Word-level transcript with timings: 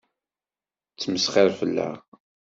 Tettmesxiṛ 0.89 1.47
fell-aɣ. 1.59 1.95